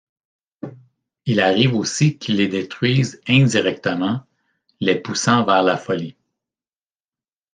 [1.27, 4.25] Il arrive aussi qu'il les détruise indirectement,
[4.79, 6.15] les poussant vers la folie.